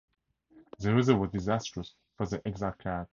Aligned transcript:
The 0.79 0.95
result 0.95 1.19
was 1.19 1.29
disastrous 1.29 1.93
for 2.17 2.25
the 2.25 2.39
exarchate. 2.39 3.05